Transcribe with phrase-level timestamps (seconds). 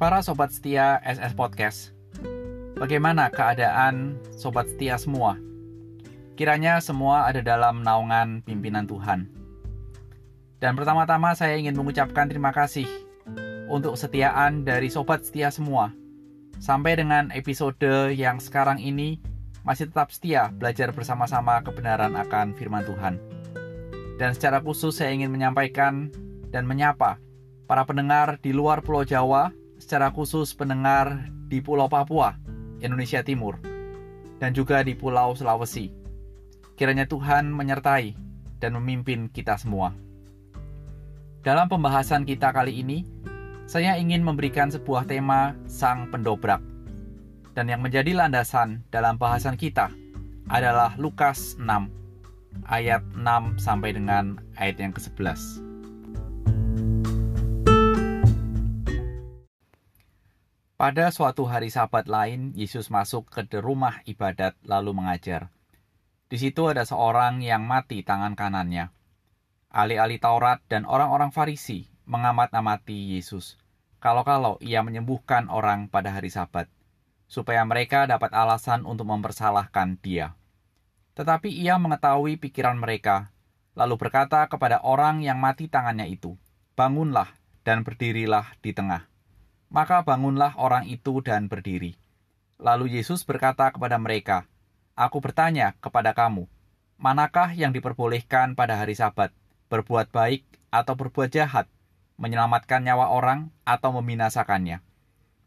[0.00, 1.92] Para sobat setia SS Podcast,
[2.80, 5.36] bagaimana keadaan sobat setia semua?
[6.40, 9.28] Kiranya semua ada dalam naungan pimpinan Tuhan.
[10.56, 12.88] Dan pertama-tama saya ingin mengucapkan terima kasih
[13.68, 15.92] untuk kesetiaan dari sobat setia semua.
[16.64, 19.20] Sampai dengan episode yang sekarang ini
[19.68, 23.20] masih tetap setia belajar bersama-sama kebenaran akan firman Tuhan.
[24.16, 26.08] Dan secara khusus saya ingin menyampaikan
[26.48, 27.20] dan menyapa
[27.68, 32.36] para pendengar di luar Pulau Jawa, secara khusus pendengar di Pulau Papua,
[32.84, 33.56] Indonesia Timur,
[34.36, 35.90] dan juga di Pulau Sulawesi.
[36.76, 38.14] Kiranya Tuhan menyertai
[38.60, 39.96] dan memimpin kita semua.
[41.40, 43.08] Dalam pembahasan kita kali ini,
[43.64, 46.60] saya ingin memberikan sebuah tema Sang Pendobrak.
[47.56, 49.90] Dan yang menjadi landasan dalam bahasan kita
[50.52, 51.66] adalah Lukas 6
[52.68, 55.69] ayat 6 sampai dengan ayat yang ke-11.
[60.80, 65.52] Pada suatu hari sabat lain, Yesus masuk ke rumah ibadat lalu mengajar.
[66.32, 68.88] Di situ ada seorang yang mati tangan kanannya
[69.68, 73.60] Ahli-ahli Taurat dan orang-orang Farisi mengamat-amati Yesus,
[74.00, 76.64] kalau-kalau ia menyembuhkan orang pada hari Sabat,
[77.28, 80.32] supaya mereka dapat alasan untuk mempersalahkan dia.
[81.12, 83.36] Tetapi ia mengetahui pikiran mereka,
[83.76, 86.40] lalu berkata kepada orang yang mati tangannya itu,
[86.72, 87.36] "Bangunlah
[87.68, 89.09] dan berdirilah di tengah."
[89.70, 91.94] Maka bangunlah orang itu dan berdiri.
[92.58, 94.44] Lalu Yesus berkata kepada mereka,
[94.98, 96.50] "Aku bertanya kepada kamu,
[97.00, 99.32] manakah yang diperbolehkan pada hari Sabat,
[99.72, 101.70] berbuat baik atau berbuat jahat,
[102.20, 104.84] menyelamatkan nyawa orang atau membinasakannya.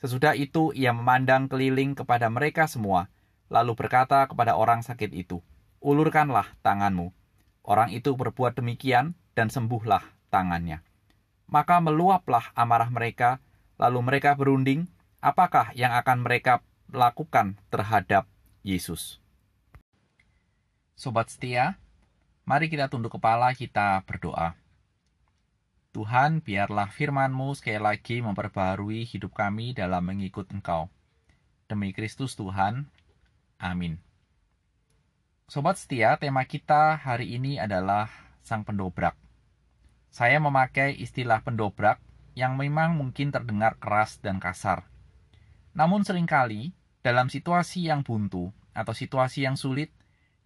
[0.00, 3.12] Sesudah itu ia memandang keliling kepada mereka semua,
[3.52, 5.44] lalu berkata kepada orang sakit itu,
[5.82, 7.10] Ulurkanlah tanganmu.
[7.62, 10.82] Orang itu berbuat demikian dan sembuhlah tangannya.
[11.46, 13.38] Maka meluaplah amarah mereka,
[13.82, 14.86] lalu mereka berunding,
[15.18, 16.62] apakah yang akan mereka
[16.94, 18.30] lakukan terhadap
[18.62, 19.18] Yesus.
[20.94, 21.82] Sobat setia,
[22.42, 24.58] Mari kita tunduk kepala, kita berdoa.
[25.94, 30.90] Tuhan, biarlah firman-Mu sekali lagi memperbarui hidup kami dalam mengikut Engkau.
[31.70, 32.90] Demi Kristus Tuhan,
[33.62, 34.02] amin.
[35.46, 38.10] Sobat setia, tema kita hari ini adalah
[38.42, 39.14] Sang Pendobrak.
[40.10, 44.88] Saya memakai istilah pendobrak yang memang mungkin terdengar keras dan kasar.
[45.72, 49.92] Namun sering kali, dalam situasi yang buntu atau situasi yang sulit,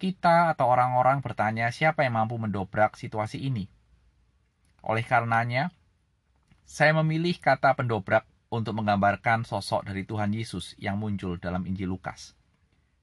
[0.00, 3.68] kita atau orang-orang bertanya siapa yang mampu mendobrak situasi ini.
[4.80, 5.68] Oleh karenanya,
[6.64, 12.32] saya memilih kata pendobrak untuk menggambarkan sosok dari Tuhan Yesus yang muncul dalam Injil Lukas.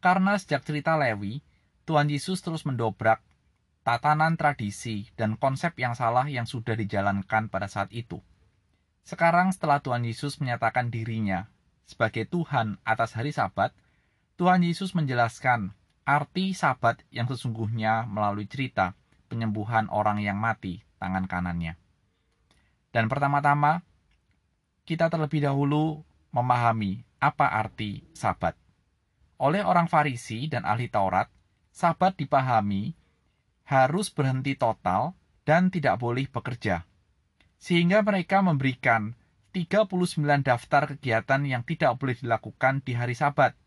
[0.00, 1.44] Karena sejak cerita Lewi,
[1.84, 3.20] Tuhan Yesus terus mendobrak
[3.84, 8.20] tatanan tradisi dan konsep yang salah yang sudah dijalankan pada saat itu.
[9.08, 11.48] Sekarang setelah Tuhan Yesus menyatakan dirinya
[11.88, 13.72] sebagai Tuhan atas hari Sabat,
[14.36, 15.72] Tuhan Yesus menjelaskan
[16.04, 18.92] arti sabat yang sesungguhnya melalui cerita
[19.32, 21.80] penyembuhan orang yang mati tangan kanannya.
[22.92, 23.80] Dan pertama-tama,
[24.84, 28.60] kita terlebih dahulu memahami apa arti sabat.
[29.40, 31.32] Oleh orang Farisi dan ahli Taurat,
[31.72, 32.92] sabat dipahami
[33.64, 35.16] harus berhenti total
[35.48, 36.84] dan tidak boleh bekerja.
[37.58, 39.18] Sehingga mereka memberikan
[39.52, 39.90] 39
[40.46, 43.58] daftar kegiatan yang tidak boleh dilakukan di hari sabat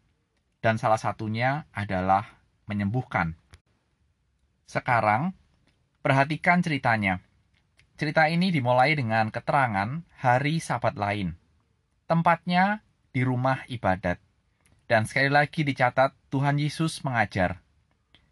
[0.61, 2.37] dan salah satunya adalah
[2.69, 3.33] menyembuhkan.
[4.69, 5.35] Sekarang,
[6.05, 7.19] perhatikan ceritanya.
[7.99, 11.35] Cerita ini dimulai dengan keterangan hari sabat lain.
[12.07, 14.21] Tempatnya di rumah ibadat.
[14.87, 17.59] Dan sekali lagi dicatat Tuhan Yesus mengajar.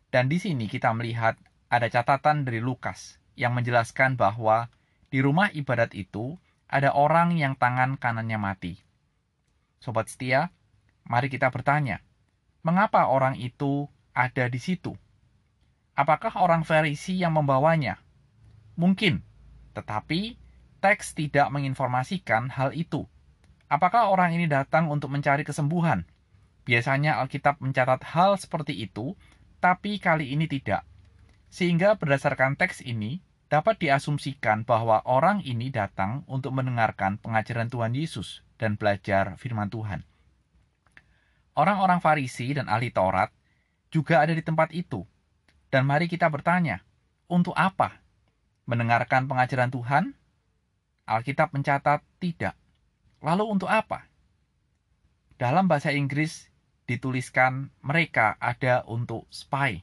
[0.09, 1.37] Dan di sini kita melihat
[1.69, 4.73] ada catatan dari Lukas yang menjelaskan bahwa
[5.09, 6.37] di rumah ibadat itu
[6.69, 8.73] ada orang yang tangan kanannya mati.
[9.81, 10.53] Sobat setia,
[11.05, 12.05] mari kita bertanya,
[12.59, 14.91] Mengapa orang itu ada di situ?
[15.95, 18.03] Apakah orang Farisi yang membawanya?
[18.75, 19.23] Mungkin,
[19.71, 20.35] tetapi
[20.83, 23.07] teks tidak menginformasikan hal itu.
[23.71, 26.03] Apakah orang ini datang untuk mencari kesembuhan?
[26.67, 29.15] Biasanya Alkitab mencatat hal seperti itu,
[29.63, 30.83] tapi kali ini tidak.
[31.47, 38.45] Sehingga berdasarkan teks ini, dapat diasumsikan bahwa orang ini datang untuk mendengarkan pengajaran Tuhan Yesus
[38.61, 40.05] dan belajar firman Tuhan.
[41.57, 43.33] Orang-orang Farisi dan ahli Taurat
[43.89, 45.03] juga ada di tempat itu.
[45.73, 46.85] Dan mari kita bertanya,
[47.25, 48.01] untuk apa?
[48.69, 50.03] Mendengarkan pengajaran Tuhan?
[51.09, 52.53] Alkitab mencatat tidak.
[53.25, 54.05] Lalu untuk apa?
[55.41, 56.53] Dalam bahasa Inggris
[56.85, 59.81] dituliskan mereka ada untuk spy.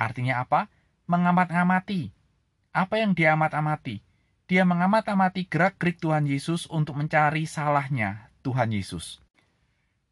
[0.00, 0.72] Artinya apa?
[1.08, 2.23] Mengamat-ngamati.
[2.74, 4.02] Apa yang diamat-amati?
[4.50, 9.22] Dia mengamat-amati gerak-gerik Tuhan Yesus untuk mencari salahnya Tuhan Yesus.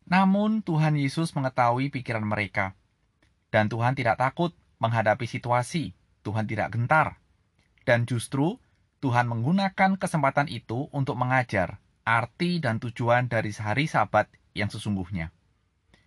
[0.07, 2.79] Namun Tuhan Yesus mengetahui pikiran mereka.
[3.51, 5.91] Dan Tuhan tidak takut menghadapi situasi.
[6.23, 7.19] Tuhan tidak gentar.
[7.83, 8.63] Dan justru
[9.03, 15.35] Tuhan menggunakan kesempatan itu untuk mengajar arti dan tujuan dari sehari sabat yang sesungguhnya.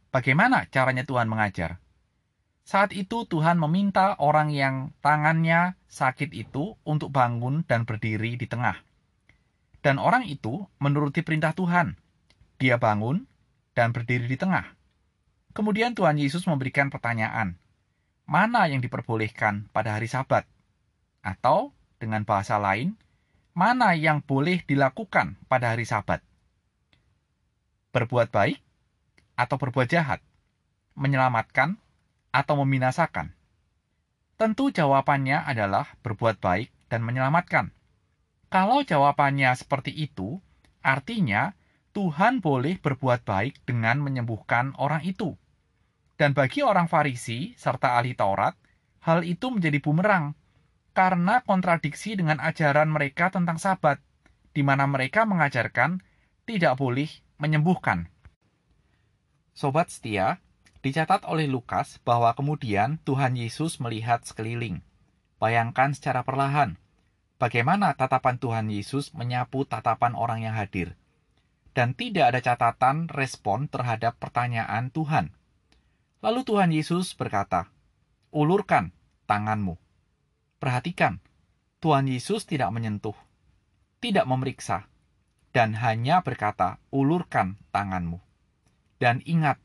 [0.07, 1.83] Bagaimana caranya Tuhan mengajar?
[2.65, 8.81] Saat itu Tuhan meminta orang yang tangannya sakit itu untuk bangun dan berdiri di tengah.
[9.85, 11.93] Dan orang itu menuruti perintah Tuhan.
[12.57, 13.29] Dia bangun
[13.77, 14.73] dan berdiri di tengah.
[15.53, 17.61] Kemudian Tuhan Yesus memberikan pertanyaan,
[18.25, 20.49] mana yang diperbolehkan pada hari sabat?
[21.21, 21.69] Atau
[22.01, 22.97] dengan bahasa lain,
[23.53, 26.25] mana yang boleh dilakukan pada hari sabat?
[27.93, 28.57] Berbuat baik
[29.37, 30.25] atau berbuat jahat?
[30.97, 31.77] Menyelamatkan
[32.35, 33.31] atau membinasakan?
[34.35, 37.71] Tentu jawabannya adalah berbuat baik dan menyelamatkan.
[38.51, 40.43] Kalau jawabannya seperti itu,
[40.83, 41.55] artinya
[41.95, 45.39] Tuhan boleh berbuat baik dengan menyembuhkan orang itu.
[46.19, 48.55] Dan bagi orang Farisi serta ahli Taurat,
[49.07, 50.35] hal itu menjadi bumerang
[50.95, 53.99] karena kontradiksi dengan ajaran mereka tentang Sabat,
[54.55, 55.99] di mana mereka mengajarkan
[56.47, 57.07] tidak boleh
[57.39, 58.07] menyembuhkan.
[59.51, 60.39] Sobat setia,
[60.85, 64.85] Dicatat oleh Lukas bahwa kemudian Tuhan Yesus melihat sekeliling.
[65.41, 66.77] Bayangkan secara perlahan,
[67.41, 70.93] bagaimana tatapan Tuhan Yesus menyapu tatapan orang yang hadir.
[71.73, 75.33] Dan tidak ada catatan respon terhadap pertanyaan Tuhan.
[76.21, 77.73] Lalu Tuhan Yesus berkata,
[78.29, 78.93] Ulurkan
[79.25, 79.81] tanganmu.
[80.61, 81.17] Perhatikan,
[81.81, 83.17] Tuhan Yesus tidak menyentuh,
[84.05, 84.85] tidak memeriksa,
[85.49, 88.21] dan hanya berkata, ulurkan tanganmu.
[89.01, 89.57] Dan ingat,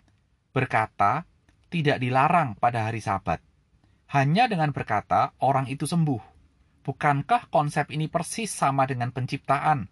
[0.51, 1.25] berkata
[1.71, 3.39] tidak dilarang pada hari Sabat.
[4.11, 6.19] Hanya dengan berkata orang itu sembuh.
[6.83, 9.87] Bukankah konsep ini persis sama dengan penciptaan?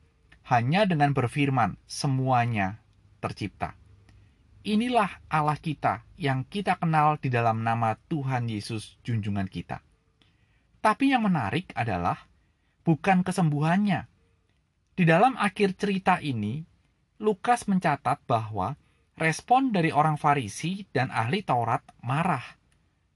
[0.50, 2.82] Hanya dengan berfirman, semuanya
[3.22, 3.78] tercipta.
[4.66, 9.78] Inilah Allah kita yang kita kenal di dalam nama Tuhan Yesus junjungan kita.
[10.82, 12.26] Tapi yang menarik adalah
[12.82, 14.10] bukan kesembuhannya.
[14.98, 16.66] Di dalam akhir cerita ini,
[17.22, 18.74] Lukas mencatat bahwa
[19.18, 22.44] respon dari orang Farisi dan ahli Taurat marah,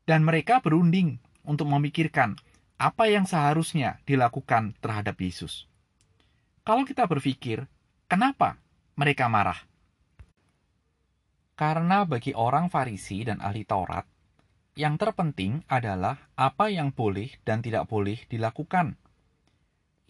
[0.04, 2.34] dan mereka berunding untuk memikirkan
[2.82, 5.70] apa yang seharusnya dilakukan terhadap Yesus.
[6.66, 7.70] Kalau kita berpikir,
[8.10, 8.58] kenapa
[8.98, 9.58] mereka marah?
[11.54, 14.02] Karena bagi orang Farisi dan ahli Taurat,
[14.74, 18.98] yang terpenting adalah apa yang boleh dan tidak boleh dilakukan.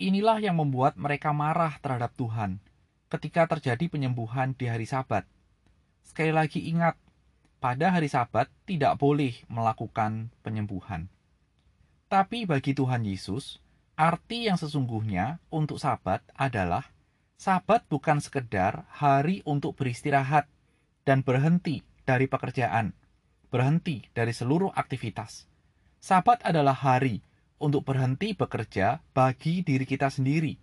[0.01, 2.63] Inilah yang membuat mereka marah terhadap Tuhan
[3.13, 5.29] ketika terjadi penyembuhan di hari Sabat
[6.03, 6.99] Sekali lagi ingat,
[7.63, 11.07] pada hari Sabat tidak boleh melakukan penyembuhan.
[12.11, 13.63] Tapi bagi Tuhan Yesus,
[13.95, 16.91] arti yang sesungguhnya untuk Sabat adalah
[17.39, 20.47] Sabat bukan sekedar hari untuk beristirahat
[21.03, 22.95] dan berhenti dari pekerjaan,
[23.51, 25.47] berhenti dari seluruh aktivitas.
[26.03, 27.23] Sabat adalah hari
[27.63, 30.59] untuk berhenti bekerja bagi diri kita sendiri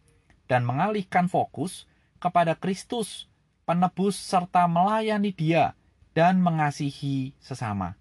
[0.51, 1.87] dan mengalihkan fokus
[2.19, 3.31] kepada Kristus
[3.69, 5.77] penebus serta melayani dia
[6.17, 7.93] dan mengasihi sesama.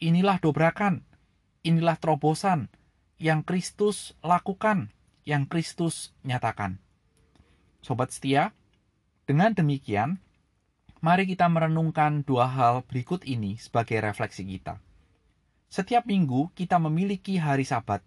[0.00, 1.04] Inilah dobrakan,
[1.60, 2.72] inilah terobosan
[3.20, 4.88] yang Kristus lakukan,
[5.28, 6.80] yang Kristus nyatakan.
[7.84, 8.56] Sobat setia,
[9.28, 10.16] dengan demikian,
[11.04, 14.80] mari kita merenungkan dua hal berikut ini sebagai refleksi kita.
[15.68, 18.00] Setiap minggu kita memiliki hari Sabat,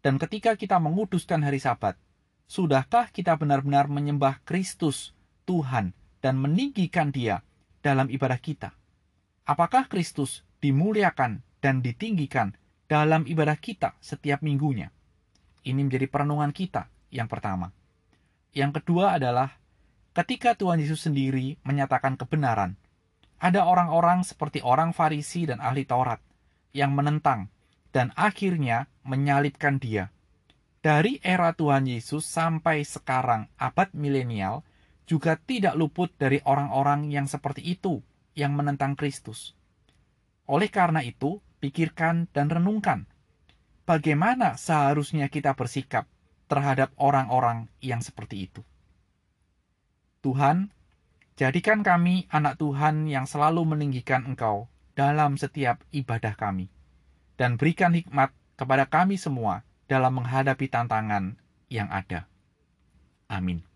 [0.00, 2.00] dan ketika kita menguduskan hari Sabat,
[2.48, 5.12] sudahkah kita benar-benar menyembah Kristus,
[5.44, 5.92] Tuhan,
[6.22, 7.42] dan meninggikan dia
[7.82, 8.70] dalam ibadah kita.
[9.42, 12.54] Apakah Kristus dimuliakan dan ditinggikan
[12.86, 14.94] dalam ibadah kita setiap minggunya?
[15.66, 17.74] Ini menjadi perenungan kita yang pertama.
[18.54, 19.58] Yang kedua adalah
[20.14, 22.78] ketika Tuhan Yesus sendiri menyatakan kebenaran,
[23.42, 26.22] ada orang-orang seperti orang Farisi dan ahli Taurat
[26.70, 27.50] yang menentang
[27.90, 30.14] dan akhirnya menyalibkan dia.
[30.82, 34.66] Dari era Tuhan Yesus sampai sekarang abad milenial,
[35.06, 38.02] juga tidak luput dari orang-orang yang seperti itu
[38.38, 39.54] yang menentang Kristus.
[40.48, 43.06] Oleh karena itu, pikirkan dan renungkan
[43.84, 46.06] bagaimana seharusnya kita bersikap
[46.46, 48.62] terhadap orang-orang yang seperti itu.
[50.22, 50.70] Tuhan,
[51.34, 56.68] jadikan kami anak Tuhan yang selalu meninggikan Engkau dalam setiap ibadah kami,
[57.40, 61.40] dan berikan hikmat kepada kami semua dalam menghadapi tantangan
[61.72, 62.28] yang ada.
[63.26, 63.71] Amin.